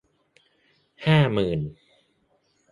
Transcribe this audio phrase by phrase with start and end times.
[1.05, 1.59] ห้าหมื่น